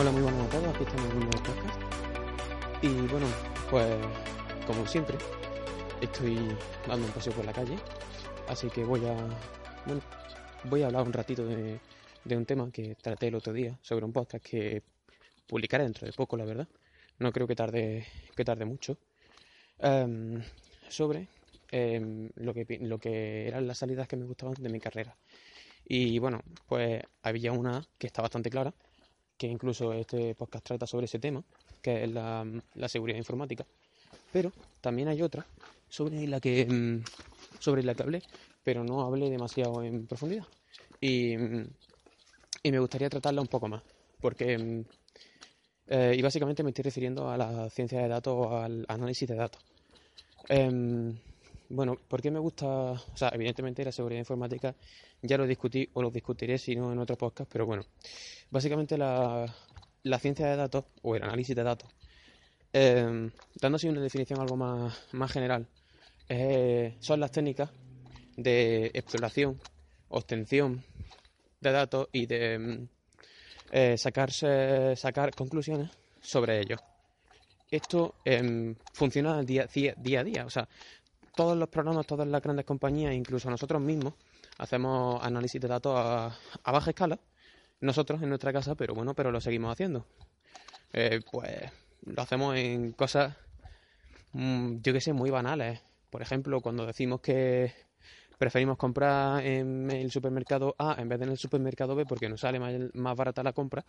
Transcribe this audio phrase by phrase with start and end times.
[0.00, 1.82] Hola, muy buenas a todos, aquí estamos en un podcast.
[2.80, 3.26] Y bueno,
[3.68, 3.86] pues
[4.66, 5.18] como siempre,
[6.00, 6.56] estoy
[6.88, 7.76] dando un paseo por la calle,
[8.48, 9.14] así que voy a,
[9.84, 10.00] bueno,
[10.64, 11.80] voy a hablar un ratito de,
[12.24, 14.82] de un tema que traté el otro día sobre un podcast que
[15.46, 16.66] publicaré dentro de poco, la verdad.
[17.18, 18.96] No creo que tarde, que tarde mucho.
[19.80, 20.42] Em,
[20.88, 21.28] sobre
[21.70, 25.14] em, lo, que, lo que eran las salidas que me gustaban de mi carrera.
[25.84, 28.72] Y bueno, pues había una que está bastante clara,
[29.40, 31.42] que incluso este podcast trata sobre ese tema,
[31.80, 33.64] que es la, la seguridad informática.
[34.30, 35.46] Pero también hay otra
[35.88, 37.02] sobre la que em,
[37.58, 38.22] sobre la que hablé,
[38.62, 40.44] pero no hablé demasiado en profundidad.
[41.00, 41.32] Y,
[42.62, 43.82] y me gustaría tratarla un poco más,
[44.20, 44.84] porque
[45.88, 49.36] eh, y básicamente me estoy refiriendo a la ciencia de datos o al análisis de
[49.36, 49.62] datos.
[50.50, 51.16] Em,
[51.70, 52.66] bueno, ¿por qué me gusta?
[52.66, 54.74] O sea, evidentemente la seguridad informática
[55.22, 57.84] ya lo discutí o lo discutiré si no en otro podcast, pero bueno,
[58.50, 59.52] básicamente la,
[60.02, 61.90] la ciencia de datos o el análisis de datos,
[62.72, 65.66] eh, dando así una definición algo más, más general,
[66.28, 67.70] eh, son las técnicas
[68.36, 69.60] de exploración,
[70.08, 70.84] obtención
[71.60, 72.88] de datos y de em,
[73.72, 75.90] eh, sacarse, sacar conclusiones
[76.20, 76.80] sobre ellos.
[77.70, 80.44] Esto eh, funciona día, a día.
[80.44, 80.68] O sea,
[81.36, 84.14] todos los programas, todas las grandes compañías, incluso nosotros mismos,
[84.60, 87.18] hacemos análisis de datos a, a baja escala.
[87.80, 90.06] Nosotros en nuestra casa, pero bueno, pero lo seguimos haciendo.
[90.92, 91.72] Eh, pues
[92.02, 93.34] lo hacemos en cosas,
[94.32, 95.80] mmm, yo que sé, muy banales.
[96.10, 97.72] Por ejemplo, cuando decimos que
[98.36, 102.40] preferimos comprar en el supermercado A en vez de en el supermercado B porque nos
[102.40, 103.84] sale más, barata la compra,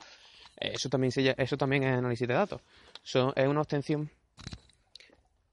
[0.58, 2.62] eso también, se, eso también es análisis de datos.
[3.04, 4.10] Es una obtención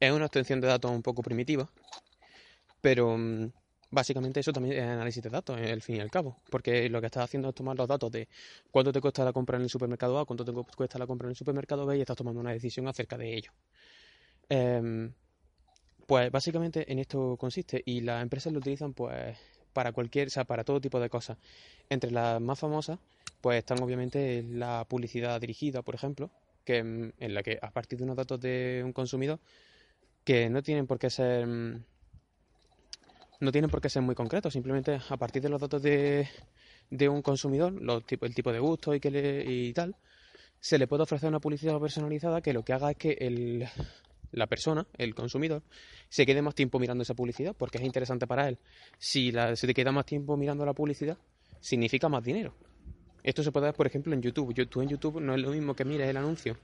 [0.00, 1.68] es una obtención de datos un poco primitiva,
[2.80, 3.50] pero mm,
[3.90, 7.06] básicamente eso también es análisis de datos, al fin y al cabo, porque lo que
[7.06, 8.28] estás haciendo es tomar los datos de
[8.70, 11.30] cuánto te cuesta la compra en el supermercado A, cuánto te cuesta la compra en
[11.30, 13.52] el supermercado B y estás tomando una decisión acerca de ello.
[14.50, 15.10] Eh,
[16.08, 19.36] pues básicamente en esto consiste y las empresas lo utilizan pues
[19.74, 21.36] para cualquier, o sea, para todo tipo de cosas.
[21.90, 22.98] Entre las más famosas
[23.42, 26.30] pues están obviamente la publicidad dirigida, por ejemplo,
[26.64, 29.38] que mm, en la que a partir de unos datos de un consumidor
[30.24, 31.84] que no tienen por qué ser mm,
[33.40, 36.28] no tienen por qué ser muy concretos, simplemente a partir de los datos de,
[36.90, 39.96] de un consumidor, los, el tipo de gusto y, que le, y tal,
[40.60, 43.68] se le puede ofrecer una publicidad personalizada que lo que haga es que el,
[44.32, 45.62] la persona, el consumidor,
[46.08, 48.58] se quede más tiempo mirando esa publicidad porque es interesante para él.
[48.98, 51.18] Si la, se te queda más tiempo mirando la publicidad,
[51.60, 52.54] significa más dinero.
[53.22, 54.54] Esto se puede ver, por ejemplo, en YouTube.
[54.68, 56.56] Tú en YouTube no es lo mismo que mires el anuncio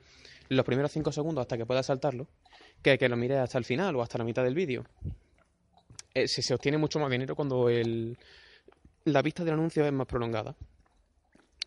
[0.49, 2.27] los primeros 5 segundos hasta que puedas saltarlo,
[2.83, 4.85] que que lo mires hasta el final o hasta la mitad del vídeo.
[6.17, 8.17] Eh, se, obtiene mucho más dinero cuando el,
[9.05, 10.55] la vista del anuncio es más prolongada.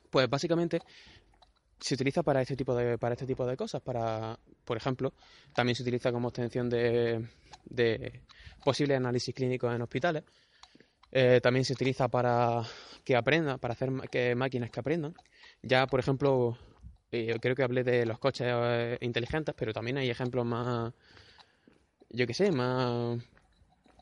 [0.10, 0.80] Pues básicamente
[1.80, 5.14] se utiliza para este tipo de para este tipo de cosas para por ejemplo
[5.54, 7.28] también se utiliza como obtención de,
[7.66, 8.22] de
[8.64, 10.24] posibles análisis clínicos en hospitales
[11.12, 12.64] eh, también se utiliza para
[13.04, 15.14] que aprendan para hacer que máquinas que aprendan
[15.62, 16.58] ya por ejemplo
[17.12, 18.48] eh, creo que hablé de los coches
[19.02, 20.92] inteligentes pero también hay ejemplos más
[22.10, 23.20] yo qué sé más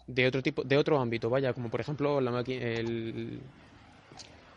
[0.08, 3.42] de otro tipo de otro ámbito vaya como por ejemplo la el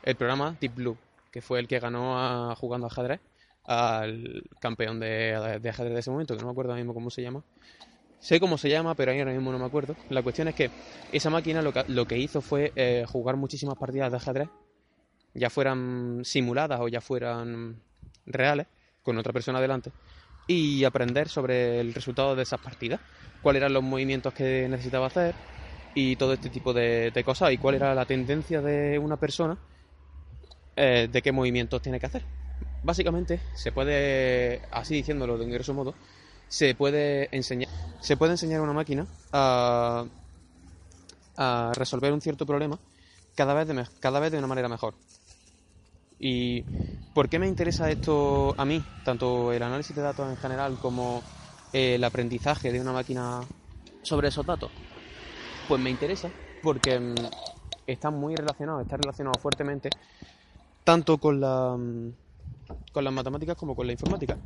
[0.02, 0.98] el programa Deep Blue
[1.30, 3.20] que fue el que ganó jugando ajedrez
[3.68, 5.34] al campeón de,
[5.68, 7.44] ajedrez de ese momento, que no me acuerdo ahora mismo cómo se llama.
[8.18, 9.94] Sé cómo se llama, pero ahora mismo no me acuerdo.
[10.08, 10.70] La cuestión es que
[11.12, 14.48] esa máquina lo que, lo que hizo fue eh, jugar muchísimas partidas de ajedrez,
[15.34, 17.76] ya fueran simuladas o ya fueran
[18.24, 18.66] reales,
[19.02, 19.92] con otra persona delante,
[20.48, 23.00] y aprender sobre el resultado de esas partidas,
[23.42, 25.34] cuáles eran los movimientos que necesitaba hacer
[25.94, 29.56] y todo este tipo de, de cosas, y cuál era la tendencia de una persona
[30.74, 32.22] eh, de qué movimientos tiene que hacer.
[32.82, 35.94] Básicamente, se puede, así diciéndolo de un grosso modo,
[36.48, 37.68] se puede enseñar,
[38.00, 40.06] se puede enseñar a una máquina a,
[41.36, 42.78] a resolver un cierto problema
[43.34, 44.94] cada vez, de, cada vez de una manera mejor.
[46.18, 46.62] ¿Y
[47.14, 48.82] por qué me interesa esto a mí?
[49.04, 51.22] Tanto el análisis de datos en general como
[51.72, 53.40] el aprendizaje de una máquina
[54.02, 54.70] sobre esos datos.
[55.68, 56.30] Pues me interesa
[56.62, 57.14] porque mm,
[57.86, 59.90] está muy relacionado, está relacionado fuertemente
[60.84, 62.12] tanto con, la, mm,
[62.92, 64.36] con las matemáticas como con la informática.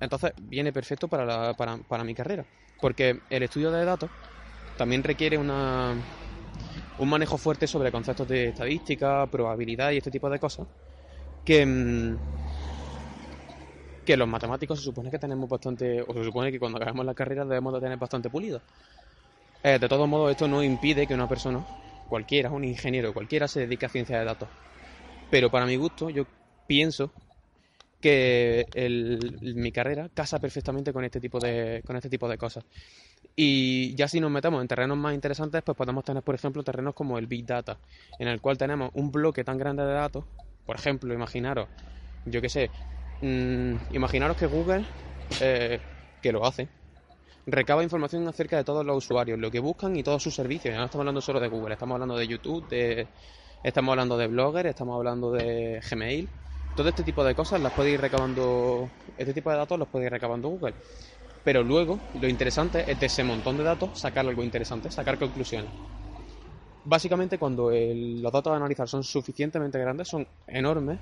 [0.00, 2.44] Entonces viene perfecto para, la, para, para mi carrera,
[2.80, 4.10] porque el estudio de datos
[4.76, 5.94] también requiere una,
[6.98, 10.66] un manejo fuerte sobre conceptos de estadística, probabilidad y este tipo de cosas,
[11.46, 12.16] que, mm,
[14.04, 17.14] que los matemáticos se supone que tenemos bastante, o se supone que cuando acabemos la
[17.14, 18.60] carrera debemos de tener bastante pulido.
[19.62, 21.64] Eh, de todos modos, esto no impide que una persona,
[22.08, 24.48] cualquiera, un ingeniero, cualquiera, se dedique a ciencia de datos.
[25.30, 26.26] Pero para mi gusto, yo
[26.66, 27.10] pienso
[28.00, 28.66] que
[29.40, 32.64] mi carrera casa perfectamente con este tipo de con este tipo de cosas.
[33.34, 36.94] Y ya si nos metemos en terrenos más interesantes, pues podemos tener, por ejemplo, terrenos
[36.94, 37.78] como el Big Data,
[38.18, 40.24] en el cual tenemos un bloque tan grande de datos.
[40.66, 41.68] Por ejemplo, imaginaros,
[42.24, 42.70] yo qué sé,
[43.22, 44.84] mm, imaginaros que Google,
[45.40, 45.78] eh,
[46.20, 46.68] que lo hace,
[47.46, 50.72] recaba información acerca de todos los usuarios, lo que buscan y todos sus servicios.
[50.72, 53.06] Ya no estamos hablando solo de Google, estamos hablando de YouTube, de,
[53.62, 56.28] estamos hablando de Blogger, estamos hablando de Gmail.
[56.76, 60.06] Todo este tipo de cosas las puede ir recabando, este tipo de datos los puede
[60.06, 60.74] ir recabando Google.
[61.44, 65.70] Pero luego, lo interesante es de ese montón de datos sacar algo interesante, sacar conclusiones.
[66.88, 71.00] Básicamente, cuando los datos a analizar son suficientemente grandes, son enormes,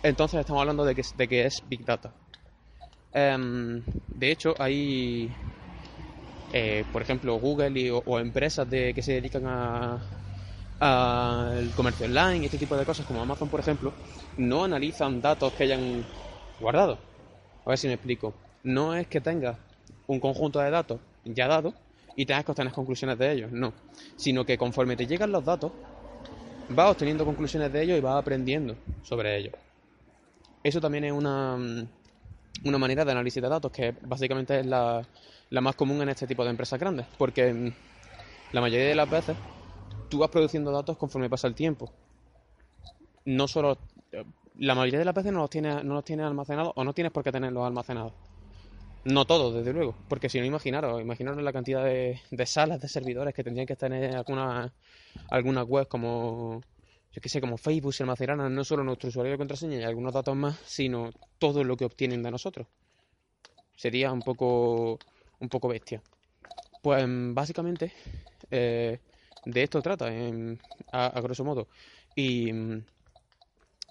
[0.00, 1.00] entonces estamos hablando de que,
[1.44, 2.12] es Big Data.
[3.12, 3.82] Em,
[4.14, 5.28] de hecho, hay,
[6.52, 10.00] eh, por ejemplo, Google o, empresas de, que se dedican a
[10.78, 13.92] al comercio online y este tipo de cosas, como Amazon, por ejemplo,
[14.36, 16.06] no analizan datos que hayan
[16.60, 16.98] guardado.
[17.64, 18.34] A ver si me explico.
[18.62, 19.56] No es que tengas
[20.06, 21.74] un conjunto de datos ya dado
[22.16, 23.74] y tengas que obtener conclusiones de ellos, no.
[24.16, 25.72] Sino que conforme te llegan los datos,
[26.68, 29.54] vas obteniendo conclusiones de ellos y vas aprendiendo sobre ellos.
[30.62, 31.56] Eso también es una,
[32.64, 35.06] una manera de análisis de datos que básicamente es la,
[35.50, 37.72] más común en este tipo de empresas grandes, porque mm,
[38.52, 39.36] la mayoría de las veces
[40.08, 41.92] tú vas produciendo datos conforme pasa el tiempo.
[43.26, 43.78] No solo
[44.54, 47.12] la mayoría de las veces no los tienes no los tienes almacenados o no tienes
[47.12, 48.14] por qué tenerlos almacenados.
[49.06, 52.88] No todos, desde luego, porque si no imaginaros, imaginaros la cantidad de, de salas de
[52.88, 54.72] servidores que tendrían que estar en alguna
[55.30, 56.60] alguna web como
[57.12, 60.12] yo que sé, como Facebook se almacenaran no solo nuestro usuario de contraseña y algunos
[60.12, 62.66] datos más, sino todo lo que obtienen de nosotros.
[63.76, 64.98] Sería un poco,
[65.38, 66.02] un poco bestia.
[66.82, 67.92] Pues básicamente
[68.50, 68.98] eh,
[69.44, 70.10] de esto trata,
[70.92, 71.68] a, grosso modo.
[72.16, 72.50] Y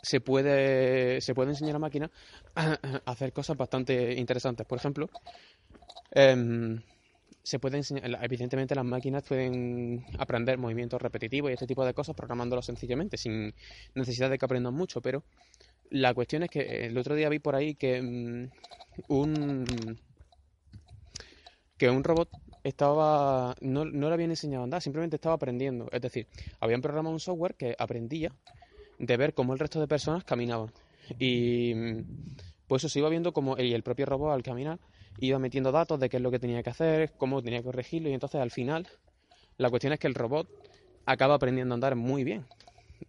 [0.05, 2.11] se puede, se puede enseñar a máquina
[2.55, 4.67] a hacer cosas bastante interesantes.
[4.67, 5.09] Por ejemplo,
[6.11, 6.79] em,
[7.41, 12.15] se puede enseñar, evidentemente las máquinas pueden aprender movimientos repetitivos y este tipo de cosas
[12.15, 13.51] programándolos sencillamente, sin
[13.95, 15.23] necesidad de que aprendan mucho, pero
[15.89, 18.49] la cuestión es que el otro día vi por ahí que mm,
[19.07, 19.65] un
[21.77, 22.29] que un robot
[22.63, 26.27] estaba no, no le habían enseñado a andar, simplemente estaba aprendiendo, es decir,
[26.59, 28.31] habían programado un software que aprendía
[28.99, 30.71] de ver cómo el resto de personas caminaban
[31.19, 31.73] y
[32.67, 34.79] pues eso se iba viendo como y el propio robot al caminar
[35.19, 38.09] iba metiendo datos de qué es lo que tenía que hacer, cómo tenía que corregirlo
[38.09, 38.87] y entonces al final
[39.57, 40.47] la cuestión es que el robot
[41.05, 42.45] acaba aprendiendo a andar muy bien.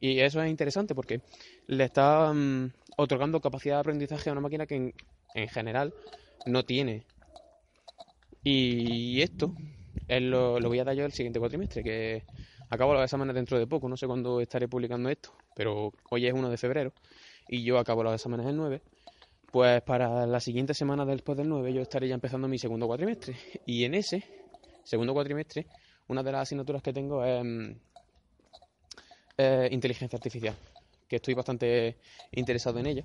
[0.01, 1.21] Y eso es interesante porque
[1.67, 4.93] le está mm, otorgando capacidad de aprendizaje a una máquina que
[5.35, 5.95] en, general
[6.45, 7.05] no tiene.
[8.43, 9.55] Y esto
[10.07, 12.25] es lo, lo, voy a dar yo el siguiente cuatrimestre, que
[12.71, 16.33] acabo los exámenes dentro de poco, no sé cuándo estaré publicando esto, pero hoy es
[16.33, 16.93] 1 de febrero
[17.49, 18.83] y yo acabo los exámenes el 9
[19.51, 23.37] pues para la siguiente semana después del 9 yo estaré ya empezando mi segundo cuatrimestre.
[23.65, 24.23] Y en ese
[24.85, 25.67] segundo cuatrimestre,
[26.09, 27.71] una de las asignaturas que tengo es mm,
[29.71, 30.55] inteligencia artificial,
[31.09, 31.97] que estoy bastante
[32.33, 33.05] interesado en ella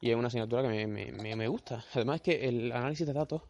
[0.00, 1.84] y es una asignatura que me, gusta.
[1.94, 3.42] Además es que el análisis de datos,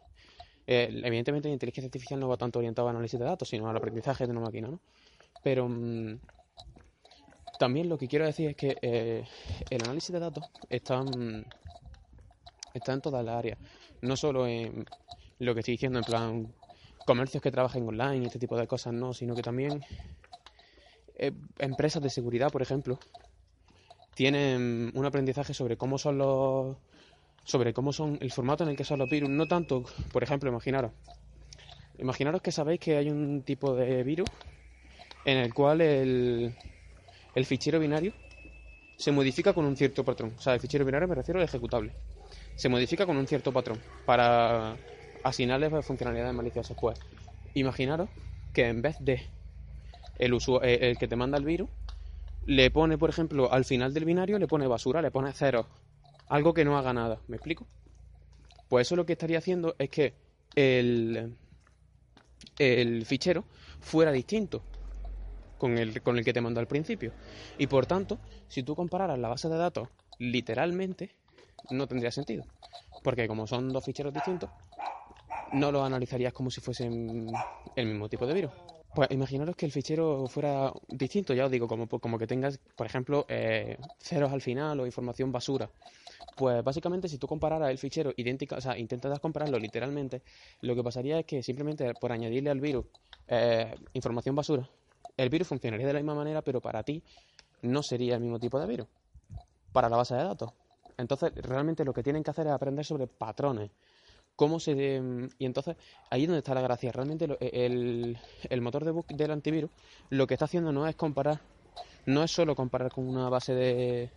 [0.67, 3.75] eh, evidentemente la inteligencia artificial no va tanto orientado al análisis de datos, sino al
[3.75, 4.79] aprendizaje de una máquina, ¿no?
[5.41, 6.19] Pero mm,
[7.57, 9.23] también lo que quiero decir es que eh,
[9.69, 11.01] el análisis de datos está...
[11.01, 11.43] Mm,
[12.73, 13.57] está en todas las áreas.
[14.01, 14.85] No solo en
[15.39, 16.53] lo que estoy diciendo, en plan
[17.05, 19.83] comercios que trabajen online y este tipo de cosas, no, sino que también
[21.15, 22.97] eh, empresas de seguridad, por ejemplo,
[24.13, 26.77] tienen un aprendizaje sobre cómo son los
[27.45, 30.49] sobre cómo son el formato en el que son los virus, no tanto, por ejemplo,
[30.49, 30.91] imaginaros
[31.97, 34.29] imaginaros que sabéis que hay un tipo de virus
[35.25, 36.53] en el cual el,
[37.35, 38.13] el fichero binario
[38.97, 40.33] se modifica con un cierto patrón.
[40.37, 41.93] O sea, el fichero binario me refiero al ejecutable
[42.55, 44.77] se modifica con un cierto patrón para
[45.23, 46.77] asignarle funcionalidades maliciosas.
[46.79, 46.99] Pues
[47.53, 48.09] imaginaros
[48.53, 49.21] que en vez de
[50.19, 51.69] el, eh, el que te manda el virus,
[52.45, 55.67] le pone, por ejemplo, al final del binario, le pone basura, le pone cero.
[56.29, 57.19] Algo que no haga nada.
[57.27, 57.65] ¿Me explico?
[58.69, 60.13] Pues eso lo que estaría haciendo es que
[60.55, 61.35] el,
[62.59, 63.43] el fichero
[63.79, 64.61] fuera distinto
[65.63, 67.13] con el, con el que te mandó al principio.
[67.57, 69.87] Y por tanto, si tú compararas la base de datos
[70.19, 71.11] literalmente,
[71.69, 72.43] no tendría sentido.
[73.01, 74.49] Porque como son dos ficheros distintos,
[75.53, 77.31] no los analizarías como si fuesen
[77.77, 78.51] el mismo tipo de virus.
[78.93, 82.85] Pues imaginaros que el fichero fuera distinto, ya os digo, como, como que tengas, por
[82.85, 85.69] ejemplo, eh, ceros al final o información basura.
[86.35, 90.23] Pues básicamente si tú compararas el fichero idéntico, o sea, intentas compararlo literalmente,
[90.59, 92.85] lo que pasaría es que simplemente por añadirle al virus
[93.29, 94.69] eh, información basura,
[95.17, 97.03] el virus funcionaría de la misma manera, pero para ti
[97.61, 98.87] no sería el mismo tipo de virus,
[99.71, 100.51] para la base de datos.
[100.97, 103.71] Entonces, realmente lo que tienen que hacer es aprender sobre patrones.
[104.35, 104.71] Cómo se.
[105.37, 105.75] Y entonces,
[106.09, 106.91] ahí es donde está la gracia.
[106.91, 108.17] Realmente el,
[108.49, 109.69] el motor de bug del antivirus
[110.09, 111.39] lo que está haciendo no es comparar,
[112.05, 114.11] no es solo comparar con una base de,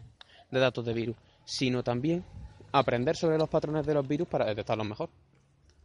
[0.50, 2.24] de datos de virus, sino también
[2.72, 5.10] aprender sobre los patrones de los virus para detectarlos mejor.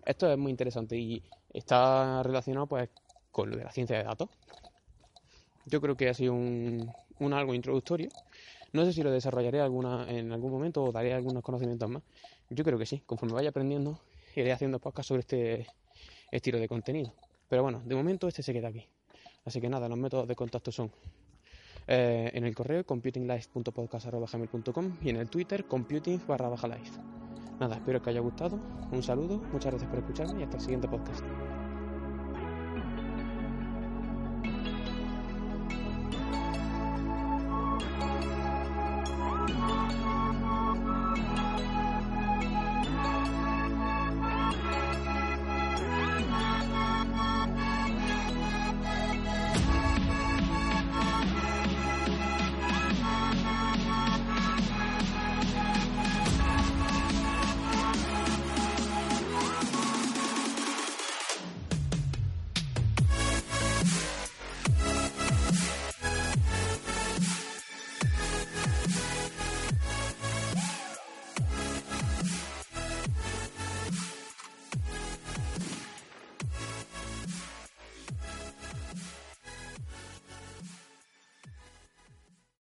[0.06, 1.22] Esto es muy interesante y
[1.54, 2.90] está relacionado pues
[3.32, 4.30] con lo de la ciencia de datos.
[5.66, 6.90] Yo creo que ha sido un,
[7.34, 8.10] algo introductorio.
[8.74, 12.04] No sé si lo desarrollaré alguna, en algún momento o daré algunos conocimientos más.
[12.50, 13.02] Yo creo que sí.
[13.06, 14.00] Conforme vaya aprendiendo,
[14.36, 15.68] iré haciendo podcast sobre este
[16.32, 17.14] estilo de contenido.
[17.50, 18.88] Pero bueno, de momento este se queda aquí.
[19.46, 20.92] Así que nada, los métodos de contacto son
[21.88, 26.50] eh, en el correo computinglife.podcast.gmail.com y en el Twitter computing barra.
[27.60, 28.58] Nada, espero que haya gustado.
[28.92, 31.26] Un saludo, muchas gracias por escucharme y hasta el siguiente podcast.